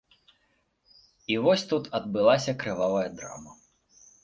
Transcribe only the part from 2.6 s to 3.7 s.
крывавая драма.